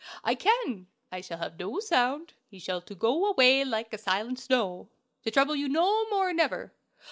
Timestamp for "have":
1.37-1.59